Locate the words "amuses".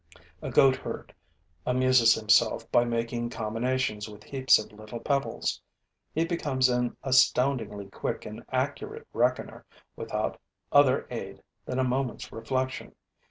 1.63-2.15